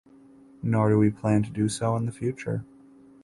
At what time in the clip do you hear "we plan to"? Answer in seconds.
0.97-1.51